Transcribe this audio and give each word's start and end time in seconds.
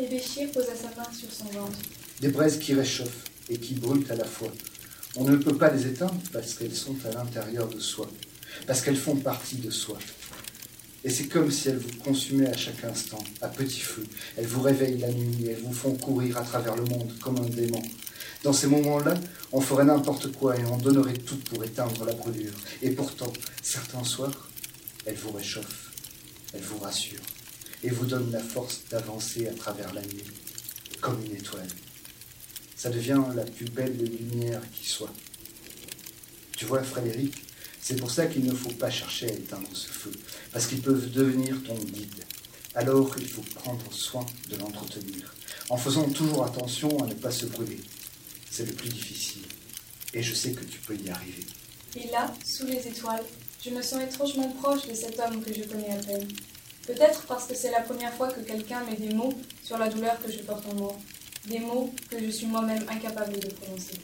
Et 0.00 0.46
posa 0.46 0.74
sa 0.74 0.88
main 0.96 1.08
sur 1.12 1.30
son 1.30 1.44
ventre. 1.46 1.78
Des 2.20 2.28
braises 2.28 2.58
qui 2.58 2.74
réchauffent 2.74 3.24
et 3.48 3.58
qui 3.58 3.74
brûlent 3.74 4.06
à 4.10 4.14
la 4.14 4.24
fois. 4.24 4.52
On 5.16 5.24
ne 5.24 5.36
peut 5.36 5.56
pas 5.56 5.70
les 5.70 5.86
éteindre 5.86 6.20
parce 6.32 6.54
qu'elles 6.54 6.74
sont 6.74 6.96
à 7.04 7.12
l'intérieur 7.12 7.68
de 7.68 7.80
soi, 7.80 8.08
parce 8.66 8.82
qu'elles 8.82 8.96
font 8.96 9.16
partie 9.16 9.56
de 9.56 9.70
soi. 9.70 9.98
Et 11.02 11.10
c'est 11.10 11.26
comme 11.26 11.50
si 11.50 11.68
elles 11.68 11.78
vous 11.78 11.96
consumaient 12.04 12.48
à 12.48 12.56
chaque 12.56 12.84
instant, 12.84 13.22
à 13.40 13.48
petit 13.48 13.80
feu. 13.80 14.04
Elles 14.36 14.46
vous 14.46 14.60
réveillent 14.60 14.98
la 14.98 15.10
nuit, 15.10 15.46
elles 15.48 15.62
vous 15.62 15.72
font 15.72 15.94
courir 15.96 16.36
à 16.36 16.42
travers 16.42 16.76
le 16.76 16.84
monde 16.84 17.12
comme 17.20 17.38
un 17.38 17.48
démon. 17.48 17.82
Dans 18.42 18.52
ces 18.52 18.66
moments-là, 18.66 19.14
on 19.52 19.60
ferait 19.60 19.84
n'importe 19.84 20.32
quoi 20.32 20.56
et 20.56 20.64
on 20.64 20.76
donnerait 20.76 21.14
tout 21.14 21.38
pour 21.38 21.64
éteindre 21.64 22.04
la 22.04 22.12
brûlure. 22.12 22.52
Et 22.82 22.90
pourtant, 22.90 23.32
certains 23.62 24.04
soirs, 24.04 24.48
elles 25.06 25.16
vous 25.16 25.32
réchauffent, 25.32 25.90
elles 26.52 26.62
vous 26.62 26.78
rassurent 26.78 27.20
et 27.82 27.90
vous 27.90 28.06
donnent 28.06 28.32
la 28.32 28.42
force 28.42 28.82
d'avancer 28.90 29.48
à 29.48 29.54
travers 29.54 29.92
la 29.94 30.02
nuit, 30.02 30.24
comme 31.00 31.24
une 31.24 31.36
étoile. 31.36 31.68
Ça 32.76 32.90
devient 32.90 33.22
la 33.34 33.44
plus 33.44 33.66
belle 33.66 33.96
lumière 33.96 34.62
qui 34.72 34.88
soit. 34.88 35.12
Tu 36.56 36.64
vois, 36.64 36.82
Frédéric, 36.82 37.34
c'est 37.80 37.96
pour 37.96 38.10
ça 38.10 38.26
qu'il 38.26 38.44
ne 38.44 38.54
faut 38.54 38.72
pas 38.72 38.90
chercher 38.90 39.30
à 39.30 39.32
éteindre 39.32 39.68
ce 39.72 39.88
feu, 39.88 40.12
parce 40.52 40.66
qu'ils 40.66 40.82
peuvent 40.82 41.10
devenir 41.10 41.62
ton 41.62 41.74
guide. 41.74 42.24
Alors 42.74 43.14
il 43.18 43.26
faut 43.26 43.42
prendre 43.42 43.92
soin 43.92 44.24
de 44.48 44.56
l'entretenir, 44.56 45.34
en 45.70 45.76
faisant 45.76 46.08
toujours 46.08 46.44
attention 46.44 47.02
à 47.02 47.06
ne 47.06 47.14
pas 47.14 47.30
se 47.30 47.46
brûler. 47.46 47.80
C'est 48.50 48.66
le 48.66 48.72
plus 48.74 48.90
difficile, 48.90 49.42
et 50.14 50.22
je 50.22 50.34
sais 50.34 50.52
que 50.52 50.64
tu 50.64 50.78
peux 50.78 50.96
y 50.96 51.10
arriver. 51.10 51.46
Et 51.96 52.08
là, 52.10 52.32
sous 52.44 52.66
les 52.66 52.86
étoiles, 52.86 53.24
je 53.64 53.70
me 53.70 53.82
sens 53.82 54.02
étrangement 54.02 54.48
proche 54.52 54.86
de 54.86 54.94
cet 54.94 55.18
homme 55.18 55.42
que 55.42 55.52
je 55.52 55.64
connais 55.64 55.90
à 55.90 55.96
peine. 55.96 56.28
Peut-être 56.92 57.22
parce 57.28 57.46
que 57.46 57.54
c'est 57.54 57.70
la 57.70 57.82
première 57.82 58.12
fois 58.14 58.26
que 58.26 58.40
quelqu'un 58.40 58.82
met 58.82 58.96
des 58.96 59.14
mots 59.14 59.32
sur 59.62 59.78
la 59.78 59.88
douleur 59.88 60.20
que 60.20 60.30
je 60.30 60.38
porte 60.38 60.66
en 60.66 60.74
moi, 60.74 60.92
des 61.46 61.60
mots 61.60 61.94
que 62.10 62.18
je 62.18 62.28
suis 62.30 62.46
moi-même 62.46 62.84
incapable 62.90 63.38
de 63.38 63.48
prononcer. 63.48 63.94